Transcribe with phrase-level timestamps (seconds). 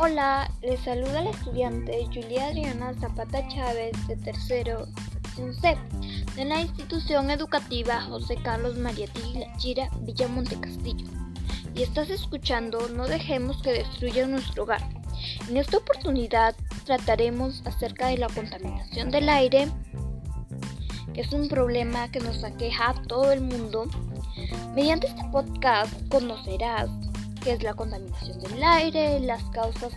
[0.00, 4.86] Hola, les saluda la estudiante Julia Adriana Zapata Chávez de tercero
[5.60, 5.76] C
[6.36, 9.08] de la institución educativa José Carlos María
[9.56, 10.28] Chira Villa
[10.60, 11.04] Castillo.
[11.74, 14.88] Y estás escuchando No dejemos que destruyan nuestro hogar.
[15.48, 19.66] En esta oportunidad trataremos acerca de la contaminación del aire,
[21.12, 23.86] que es un problema que nos aqueja a todo el mundo.
[24.76, 26.88] Mediante este podcast conocerás
[27.40, 29.92] qué es la contaminación del aire, las causas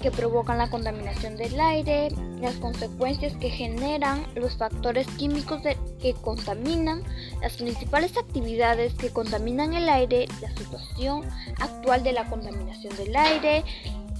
[0.00, 2.08] que provocan la contaminación del aire,
[2.40, 5.60] las consecuencias que generan, los factores químicos
[6.00, 7.02] que contaminan,
[7.42, 11.24] las principales actividades que contaminan el aire, la situación
[11.60, 13.64] actual de la contaminación del aire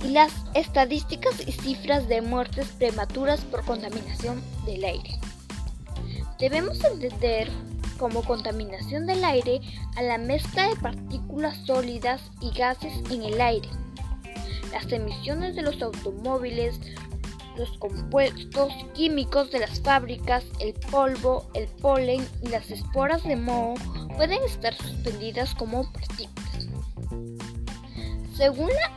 [0.03, 5.19] y las estadísticas y cifras de muertes prematuras por contaminación del aire.
[6.39, 7.49] Debemos entender
[7.99, 9.61] como contaminación del aire
[9.97, 13.69] a la mezcla de partículas sólidas y gases en el aire,
[14.73, 16.81] las emisiones de los automóviles,
[17.57, 23.75] los compuestos químicos de las fábricas, el polvo, el polen y las esporas de moho
[24.17, 26.69] pueden estar suspendidas como partículas.
[28.37, 28.93] Según la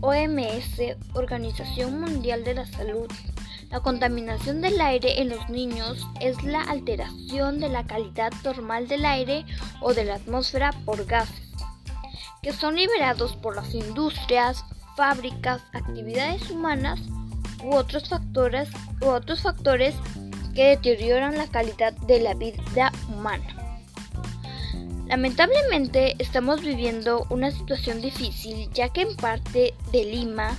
[0.00, 3.10] OMS, Organización Mundial de la Salud,
[3.70, 9.04] la contaminación del aire en los niños es la alteración de la calidad normal del
[9.04, 9.44] aire
[9.80, 11.52] o de la atmósfera por gases,
[12.42, 14.64] que son liberados por las industrias,
[14.96, 17.00] fábricas, actividades humanas
[17.62, 18.68] u otros factores,
[19.02, 19.94] u otros factores
[20.54, 23.66] que deterioran la calidad de la vida humana.
[25.06, 30.58] Lamentablemente estamos viviendo una situación difícil ya que en parte de Lima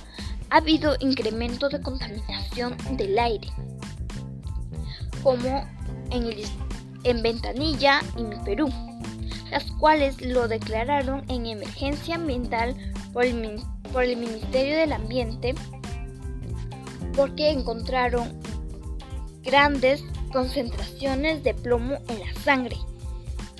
[0.50, 3.48] ha habido incremento de contaminación del aire,
[5.22, 5.66] como
[6.10, 6.30] en,
[7.04, 8.68] en Ventanilla y en Perú,
[9.50, 12.74] las cuales lo declararon en emergencia ambiental
[13.12, 15.54] por el, por el Ministerio del Ambiente
[17.14, 18.40] porque encontraron
[19.42, 22.76] grandes concentraciones de plomo en la sangre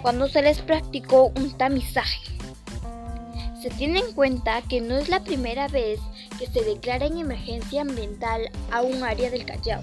[0.00, 2.20] cuando se les practicó un tamizaje.
[3.60, 5.98] Se tiene en cuenta que no es la primera vez
[6.38, 9.82] que se declara en emergencia ambiental a un área del Callao.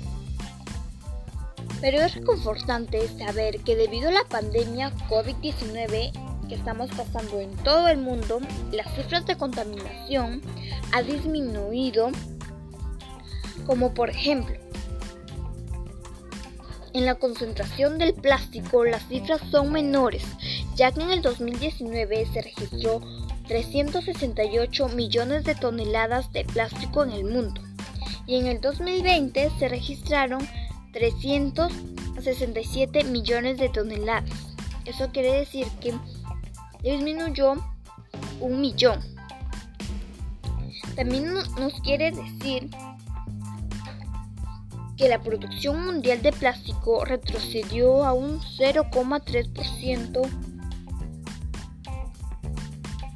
[1.81, 7.87] Pero es reconfortante saber que debido a la pandemia COVID-19 que estamos pasando en todo
[7.87, 8.39] el mundo,
[8.71, 10.41] las cifras de contaminación
[10.93, 12.11] ha disminuido,
[13.65, 14.55] como por ejemplo,
[16.95, 20.23] en la concentración del plástico las cifras son menores,
[20.75, 23.01] ya que en el 2019 se registró
[23.47, 27.61] 368 millones de toneladas de plástico en el mundo
[28.27, 30.47] y en el 2020 se registraron
[30.93, 34.29] 367 millones de toneladas.
[34.85, 35.93] Eso quiere decir que
[36.81, 37.53] disminuyó
[38.39, 38.99] un millón.
[40.95, 42.69] También nos quiere decir
[44.97, 50.21] que la producción mundial de plástico retrocedió a un 0,3%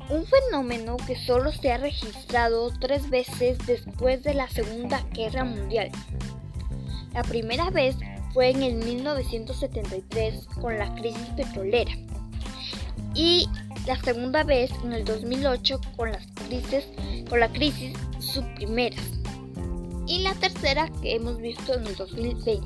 [0.10, 5.92] un fenómeno que solo se ha registrado tres veces después de la Segunda Guerra Mundial.
[7.14, 7.96] La primera vez
[8.34, 11.92] fue en el 1973 con la crisis petrolera
[13.14, 13.48] y
[13.86, 16.86] la segunda vez en el 2008 con, las crisis,
[17.30, 19.04] con la crisis subprimeras
[20.08, 22.66] y la tercera que hemos visto en el 2020.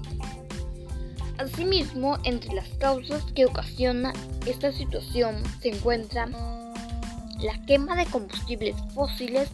[1.38, 4.14] Asimismo, entre las causas que ocasiona
[4.46, 6.30] esta situación se encuentra
[7.44, 9.50] la quema de combustibles fósiles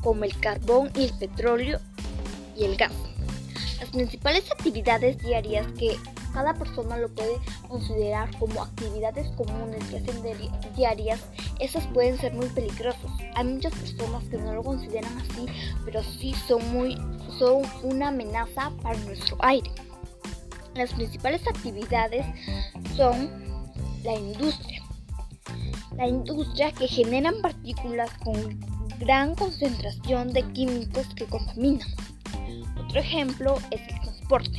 [0.00, 1.78] como el carbón y el petróleo
[2.56, 2.92] y el gas.
[3.80, 5.96] Las principales actividades diarias que
[6.32, 7.36] cada persona lo puede
[7.68, 10.20] considerar como actividades comunes que hacen
[10.74, 11.20] diarias,
[11.60, 13.10] esas pueden ser muy peligrosas.
[13.36, 15.46] Hay muchas personas que no lo consideran así,
[15.84, 16.98] pero sí son muy
[17.38, 19.70] son una amenaza para nuestro aire.
[20.74, 22.26] Las principales actividades
[22.96, 23.30] son
[24.02, 24.82] la industria,
[25.96, 28.34] la industria que generan partículas con
[28.98, 31.88] gran concentración de químicos que contaminan.
[32.84, 34.58] Otro ejemplo es el transporte.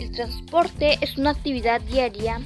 [0.00, 2.40] El transporte es una actividad diaria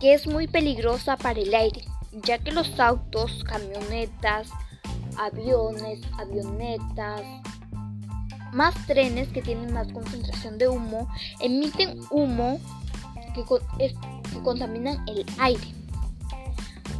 [0.00, 1.82] que es muy peligrosa para el aire,
[2.24, 4.48] ya que los autos, camionetas,
[5.18, 7.22] aviones, avionetas,
[8.52, 11.08] más trenes que tienen más concentración de humo,
[11.40, 12.60] emiten humo
[13.34, 13.44] que,
[13.82, 15.75] que contaminan el aire.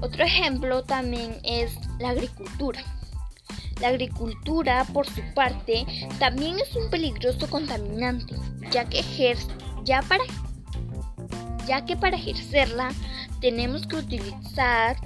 [0.07, 2.81] Otro ejemplo también es la agricultura.
[3.81, 5.85] La agricultura, por su parte,
[6.21, 8.37] también es un peligroso contaminante,
[8.71, 9.03] ya que,
[9.83, 10.23] ya, para,
[11.67, 12.91] ya que para ejercerla
[13.41, 14.97] tenemos que utilizar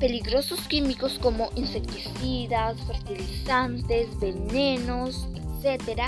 [0.00, 5.28] peligrosos químicos como insecticidas, fertilizantes, venenos,
[5.62, 6.00] etc.,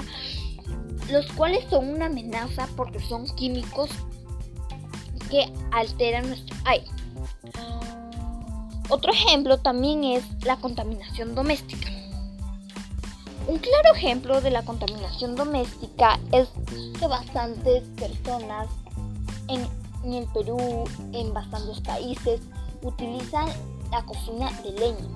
[1.09, 3.91] los cuales son una amenaza porque son químicos
[5.31, 6.92] que alteran nuestro aire.
[8.93, 11.89] Otro ejemplo también es la contaminación doméstica.
[13.49, 16.50] Un claro ejemplo de la contaminación doméstica es
[17.00, 18.69] que bastantes personas
[19.49, 19.67] en,
[20.12, 20.85] el Perú,
[21.15, 22.43] en bastantes países,
[22.83, 23.49] utilizan
[23.91, 25.09] la cocina de leña,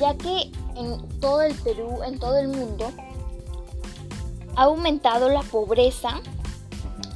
[0.00, 2.90] ya que en todo el Perú, en todo el mundo,
[4.56, 6.22] ha aumentado la pobreza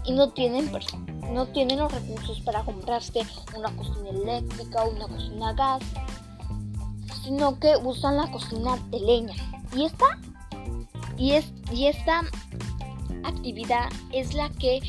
[0.04, 0.70] y no tienen,
[1.32, 3.20] no tienen los recursos para comprarse
[3.56, 5.82] una cocina eléctrica o una cocina a gas,
[7.22, 9.34] sino que usan la cocina de leña.
[9.76, 10.18] Y esta,
[11.16, 12.22] y, es, y esta
[13.24, 14.80] actividad es la que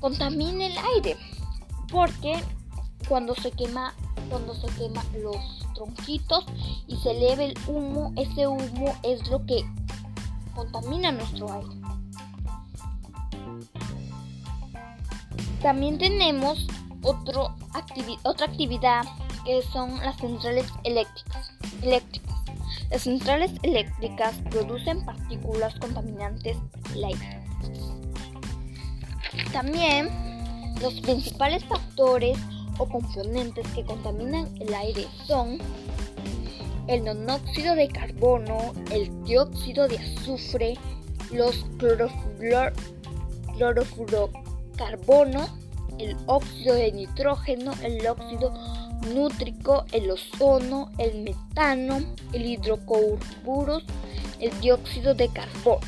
[0.00, 1.16] contamina el aire,
[1.90, 2.42] porque
[3.08, 3.94] cuando se quema
[4.28, 5.36] cuando se quema los
[5.74, 6.44] tronquitos
[6.86, 9.64] y se eleva el humo, ese humo es lo que
[10.54, 11.79] contamina nuestro aire.
[15.62, 16.66] También tenemos
[17.02, 17.54] otro
[18.22, 19.04] otra actividad
[19.44, 21.52] que son las centrales eléctricas.
[21.82, 22.34] eléctricas.
[22.90, 26.56] Las centrales eléctricas producen partículas contaminantes
[26.92, 27.40] del aire.
[29.52, 30.08] También
[30.80, 32.38] los principales factores
[32.78, 35.58] o componentes que contaminan el aire son
[36.86, 40.78] el monóxido de carbono, el dióxido de azufre,
[41.30, 41.64] los
[44.80, 45.46] clorofurocarbono,
[45.98, 48.52] el óxido de nitrógeno, el óxido
[49.14, 51.98] nútrico, el ozono, el metano,
[52.32, 53.84] el hidrocarburos,
[54.38, 55.86] el dióxido de carbono.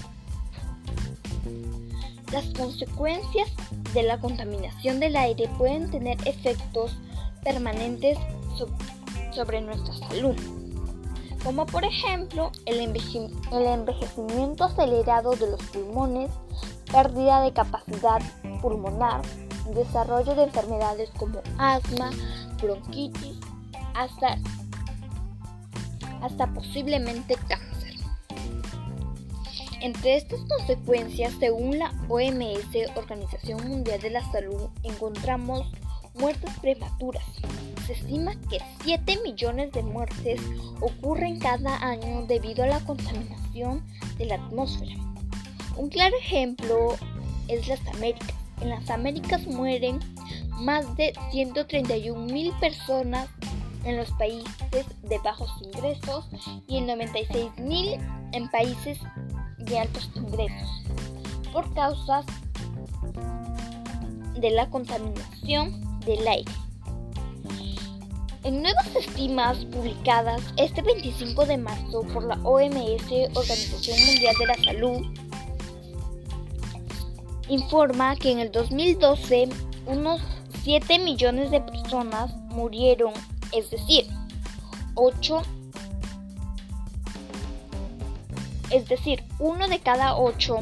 [2.33, 3.51] Las consecuencias
[3.93, 6.97] de la contaminación del aire pueden tener efectos
[7.45, 8.19] permanentes
[9.33, 10.37] sobre nuestra salud,
[11.45, 16.31] como por ejemplo el, envejecimiento acelerado de los pulmones,
[16.93, 18.21] pérdida de capacidad
[18.61, 19.23] pulmonar,
[19.75, 22.11] desarrollo de enfermedades como asma,
[22.61, 23.39] bronquitis,
[23.95, 24.37] hasta,
[26.21, 27.73] hasta posiblemente cáncer.
[29.81, 35.73] Entre estas consecuencias, según la OMS, Organización Mundial de la Salud, encontramos
[36.15, 37.25] muertes prematuras.
[37.87, 40.41] Se estima que 7 millones de muertes
[40.81, 43.85] ocurren cada año debido a la contaminación
[44.19, 45.12] de la atmósfera.
[45.77, 46.97] Un claro ejemplo
[47.49, 48.35] es las Américas.
[48.61, 49.99] En las Américas mueren
[50.51, 53.29] más de 131 mil personas
[53.85, 56.29] en los países de bajos ingresos
[56.69, 57.99] y en 96 mil
[58.33, 58.99] en países
[59.59, 60.83] de altos ingresos
[61.53, 62.25] por causas
[64.39, 66.53] de la contaminación del aire.
[68.45, 74.65] En nuevas estimas publicadas este 25 de marzo por la OMS, Organización Mundial de la
[74.65, 75.07] Salud,
[77.53, 79.49] informa que en el 2012
[79.87, 80.21] unos
[80.63, 83.13] 7 millones de personas murieron,
[83.53, 84.07] es decir,
[84.95, 85.43] 8
[88.73, 90.57] es decir, uno de cada ocho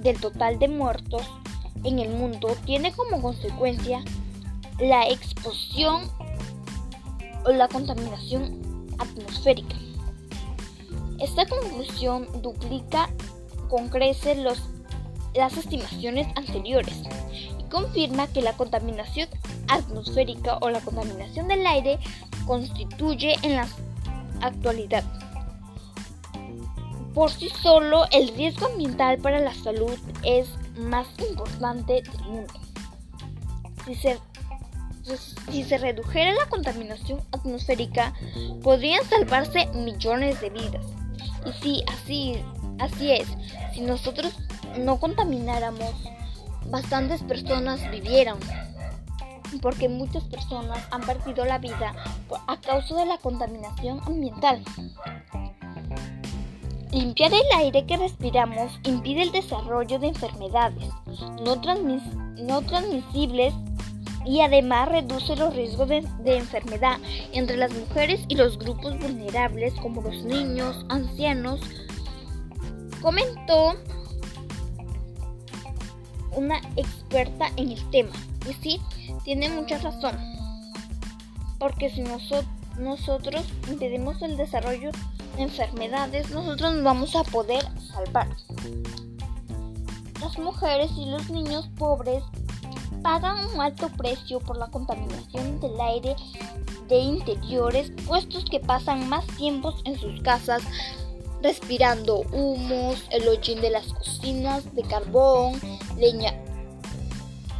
[0.00, 1.22] del total de muertos
[1.84, 4.02] en el mundo tiene como consecuencia
[4.80, 6.02] la exposición
[7.44, 9.76] o la contaminación atmosférica.
[11.20, 13.08] Esta conclusión duplica
[13.68, 14.58] con creces los,
[15.34, 17.02] las estimaciones anteriores
[17.58, 19.28] y confirma que la contaminación
[19.68, 21.98] atmosférica o la contaminación del aire
[22.46, 23.68] constituye en la
[24.40, 25.04] actualidad
[27.14, 30.48] por sí solo, el riesgo ambiental para la salud es
[30.78, 32.54] más importante del mundo.
[33.84, 34.18] Si se,
[35.50, 38.14] si se redujera la contaminación atmosférica,
[38.62, 40.86] podrían salvarse millones de vidas.
[41.44, 42.42] Y sí, así,
[42.78, 43.28] así es.
[43.74, 44.32] Si nosotros
[44.78, 45.94] no contamináramos,
[46.66, 48.38] bastantes personas vivieran.
[49.60, 51.94] Porque muchas personas han perdido la vida
[52.46, 54.62] a causa de la contaminación ambiental.
[56.90, 60.88] Limpiar el aire que respiramos impide el desarrollo de enfermedades
[61.42, 61.60] no,
[62.62, 63.54] transmisibles
[64.24, 66.98] y además reduce los riesgos de, enfermedad
[67.32, 71.60] entre las mujeres y los grupos vulnerables como los niños, ancianos,
[73.00, 73.74] comentó
[76.36, 78.12] una experta en el tema.
[78.48, 78.80] Y sí,
[79.24, 80.16] tiene mucha razón.
[81.58, 84.90] Porque si nosotros impedimos el desarrollo
[85.38, 88.28] enfermedades, nosotros nos vamos a poder salvar.
[90.20, 92.22] Las mujeres y los niños pobres
[93.02, 96.14] pagan un alto precio por la contaminación del aire
[96.88, 100.62] de interiores, puestos que pasan más tiempos en sus casas
[101.42, 105.60] respirando humos, el hollín de las cocinas de carbón,
[105.96, 106.32] leña,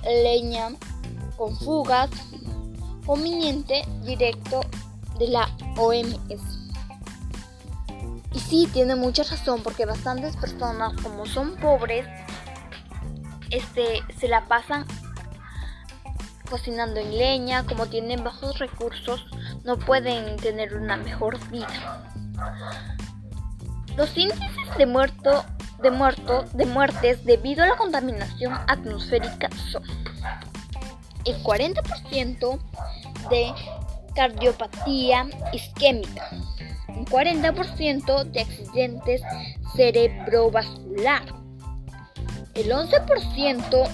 [0.04, 0.70] leña
[1.36, 2.10] con fugas,
[3.06, 4.60] conveniente directo
[5.18, 6.62] de la OMS.
[8.34, 12.06] Y sí, tiene mucha razón porque bastantes personas como son pobres,
[13.50, 14.86] este, se la pasan
[16.48, 19.24] cocinando en leña, como tienen bajos recursos,
[19.64, 22.12] no pueden tener una mejor vida.
[23.96, 25.44] Los índices de muerto,
[25.82, 25.90] de
[26.52, 29.82] de muertes debido a la contaminación atmosférica son
[31.24, 32.58] el 40%
[33.30, 33.52] de
[34.14, 36.30] cardiopatía isquémica,
[36.88, 39.22] un 40% de accidentes
[39.76, 41.22] cerebrovascular,
[42.54, 43.88] el 11%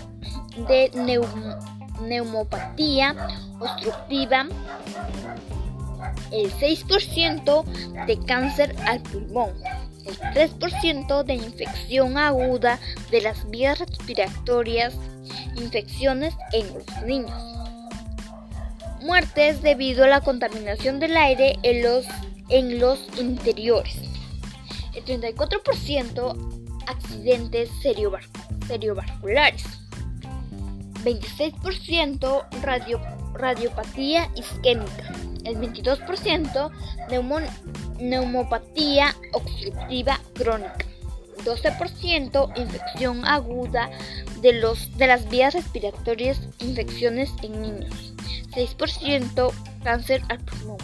[0.69, 0.91] de
[2.03, 3.15] neumopatía
[3.61, 4.47] obstructiva,
[6.33, 7.65] el 6%
[8.07, 9.53] de cáncer al pulmón,
[10.09, 12.79] el 3% de infección aguda
[13.11, 14.95] de las vías respiratorias,
[15.57, 17.43] infecciones en los niños.
[19.03, 22.05] Muertes debido a la contaminación del aire en los,
[22.49, 23.97] en los interiores.
[24.95, 26.37] El 34%
[26.87, 29.65] accidentes cerebrovasculares.
[31.05, 33.01] 26% radio,
[33.35, 35.13] radiopatía isquémica
[35.49, 36.71] el 22%
[37.99, 40.87] neumopatía obstructiva crónica,
[41.45, 43.91] 12% infección aguda
[44.41, 48.15] de, los, de las vías respiratorias, infecciones en niños,
[48.51, 49.53] 6%
[49.83, 50.79] cáncer al pulmón.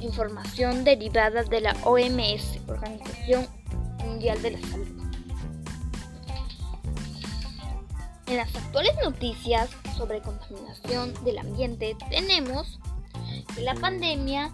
[0.00, 3.46] Información derivada de la OMS, Organización
[4.04, 5.00] Mundial de la Salud.
[8.26, 12.78] En las actuales noticias sobre contaminación del ambiente tenemos
[13.58, 14.50] la pandemia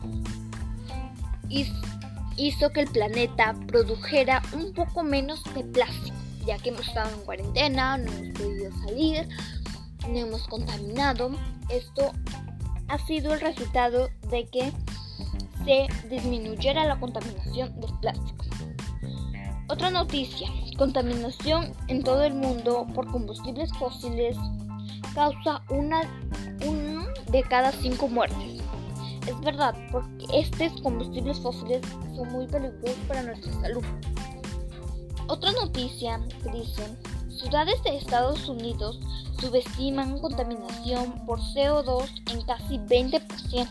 [2.37, 6.17] hizo que el planeta produjera un poco menos de plástico,
[6.47, 9.29] ya que hemos estado en cuarentena, no hemos podido salir,
[10.09, 11.31] no hemos contaminado.
[11.71, 12.13] Esto
[12.89, 14.73] ha sido el resultado de que
[15.65, 18.45] se disminuyera la contaminación del plástico.
[19.69, 24.37] Otra noticia, contaminación en todo el mundo por combustibles fósiles
[25.15, 26.03] causa una,
[26.65, 28.63] una de cada cinco muertes.
[29.27, 31.83] Es verdad, porque estos combustibles fósiles
[32.15, 33.85] son muy peligrosos para nuestra salud.
[35.29, 36.21] Otra noticia
[36.53, 36.97] dice,
[37.29, 39.01] ciudades de Estados Unidos
[39.41, 43.67] subestiman contaminación por CO2 en casi 20%.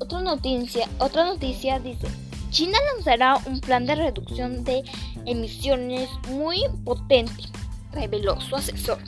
[0.00, 2.08] Otra noticia, otra noticia dice,
[2.50, 4.82] China lanzará un plan de reducción de
[5.26, 7.44] emisiones muy potente,
[7.92, 8.98] reveló su asesor.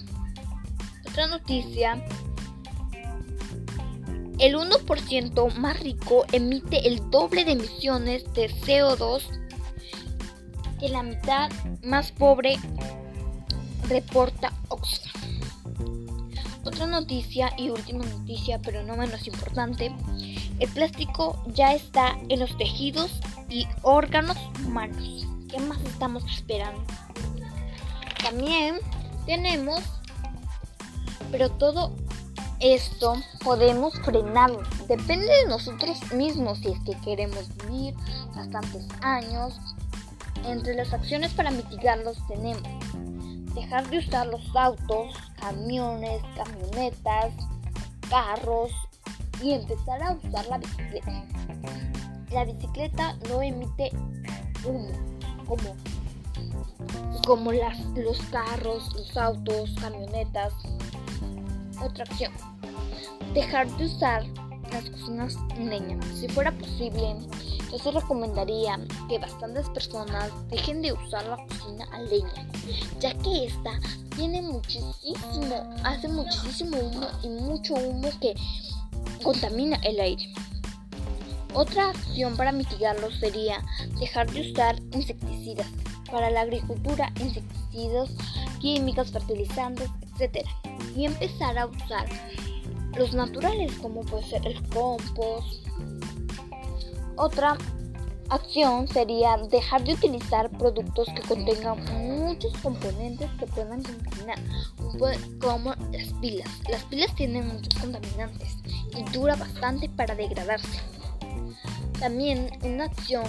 [1.09, 2.05] Otra noticia
[4.43, 9.23] el 1% más rico emite el doble de emisiones de CO2
[10.81, 11.49] que la mitad
[11.85, 12.57] más pobre,
[13.89, 15.13] reporta Oxfam.
[16.65, 19.95] Otra noticia y última noticia, pero no menos importante,
[20.59, 23.13] el plástico ya está en los tejidos
[23.49, 25.25] y órganos humanos.
[25.49, 26.83] ¿Qué más estamos esperando?
[28.25, 28.81] También
[29.25, 29.81] tenemos,
[31.31, 31.95] pero todo
[32.63, 34.63] esto podemos frenarlo.
[34.89, 37.95] Depende de nosotros mismos si es que queremos vivir
[38.35, 39.59] bastantes años.
[40.45, 42.63] Entre las acciones para mitigarlos tenemos
[43.55, 47.33] dejar de usar los autos, camiones, camionetas,
[48.09, 48.71] carros
[49.43, 51.25] y empezar a usar la bicicleta.
[52.31, 53.91] La bicicleta no emite
[54.65, 54.93] humo
[55.47, 55.77] como,
[57.27, 60.53] como las, los carros, los autos, camionetas.
[61.83, 62.33] Otra acción
[63.35, 64.25] dejar de usar
[64.73, 65.99] las cocinas en leña.
[66.15, 67.17] Si fuera posible,
[67.71, 72.49] yo se recomendaría que bastantes personas dejen de usar la cocina a leña,
[73.01, 73.79] ya que esta
[74.17, 78.35] tiene muchísimo, hace muchísimo humo y mucho humo que
[79.23, 80.33] contamina el aire.
[81.55, 83.63] Otra acción para mitigarlo sería
[83.99, 85.67] dejar de usar insecticidas
[86.11, 88.11] para la agricultura, insecticidas,
[88.61, 90.47] químicos, fertilizantes, etc.
[90.95, 92.07] Y empezar a usar
[92.97, 95.67] los naturales como puede ser el compost.
[97.17, 97.57] Otra
[98.29, 104.39] acción sería dejar de utilizar productos que contengan muchos componentes que puedan contaminar,
[105.41, 106.49] como las pilas.
[106.71, 108.57] Las pilas tienen muchos contaminantes
[108.97, 110.81] y dura bastante para degradarse.
[112.01, 113.25] También una acción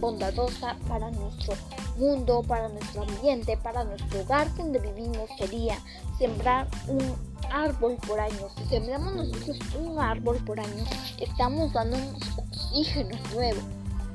[0.00, 1.54] bondadosa para nuestro
[1.96, 5.78] mundo, para nuestro ambiente, para nuestro hogar donde vivimos sería
[6.18, 7.16] sembrar un
[7.50, 8.48] árbol por año.
[8.56, 10.84] Si sembramos nosotros un árbol por año,
[11.18, 11.96] estamos dando
[12.36, 13.60] oxígeno nuevo.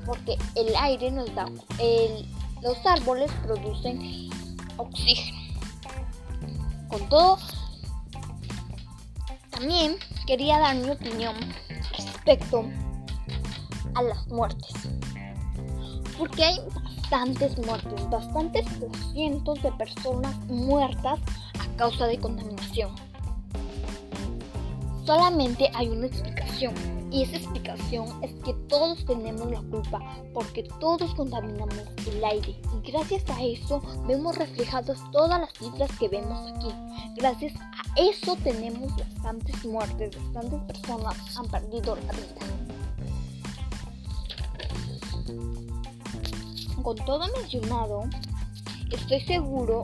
[0.05, 1.45] Porque el aire nos da,
[2.62, 4.29] los árboles producen
[4.77, 5.38] oxígeno.
[6.89, 7.38] Con todo,
[9.51, 11.36] también quería dar mi opinión
[11.95, 12.65] respecto
[13.93, 14.74] a las muertes.
[16.17, 16.59] Porque hay
[17.10, 18.68] bastantes muertes, bastantes
[19.12, 21.20] cientos de personas muertas
[21.60, 22.92] a causa de contaminación.
[25.06, 26.75] Solamente hay una explicación
[27.12, 30.00] y esa explicación es que todos tenemos la culpa
[30.36, 36.10] porque todos contaminamos el aire y gracias a eso vemos reflejadas todas las cifras que
[36.10, 36.72] vemos aquí.
[37.16, 42.78] Gracias a eso tenemos bastantes muertes, bastantes personas han perdido la vida.
[46.83, 48.03] Con todo mencionado,
[48.91, 49.83] estoy seguro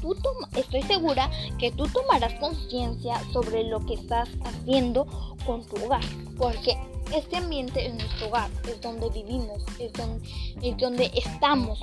[0.00, 0.14] tú
[0.54, 5.06] estoy segura que tú tomarás conciencia sobre lo que estás haciendo
[5.44, 6.04] con tu hogar,
[6.38, 6.76] porque
[7.14, 10.28] este ambiente es nuestro hogar, es donde vivimos, es donde,
[10.62, 11.78] es donde estamos,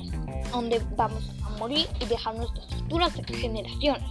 [0.52, 4.04] donde vamos a morir y dejar nuestras futuras generaciones.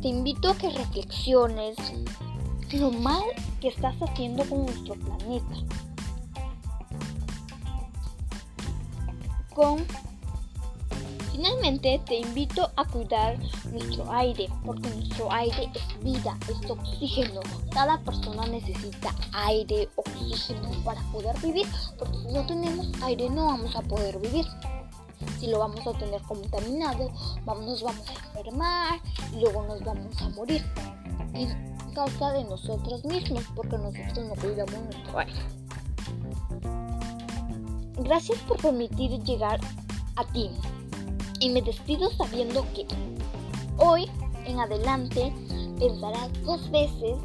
[0.00, 1.76] Te invito a que reflexiones
[2.72, 3.22] lo mal
[3.60, 5.83] que estás haciendo con nuestro planeta.
[11.32, 13.38] Finalmente te invito a cuidar
[13.72, 17.40] nuestro aire, porque nuestro aire es vida, es oxígeno.
[17.72, 21.66] Cada persona necesita aire, oxígeno para poder vivir,
[21.98, 24.46] porque si no tenemos aire no vamos a poder vivir.
[25.38, 27.10] Si lo vamos a tener contaminado,
[27.46, 29.00] nos vamos a enfermar
[29.32, 30.64] y luego nos vamos a morir.
[31.34, 31.48] Y
[31.94, 35.63] causa de nosotros mismos, porque nosotros no cuidamos nuestro aire.
[37.98, 39.60] Gracias por permitir llegar
[40.16, 40.50] a ti
[41.40, 42.86] y me despido sabiendo que
[43.78, 44.10] hoy
[44.46, 45.32] en adelante
[45.78, 47.16] pensarás dos veces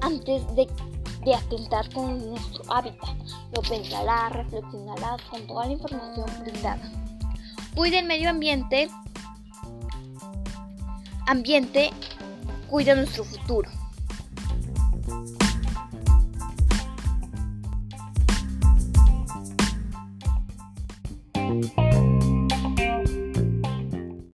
[0.00, 0.68] antes de,
[1.34, 3.16] atentar con nuestro hábitat.
[3.54, 6.92] Lo pensarás, reflexionarás con toda la información brindada.
[7.74, 8.90] Cuida el medio ambiente.
[11.26, 11.90] Ambiente
[12.68, 13.70] cuida nuestro futuro.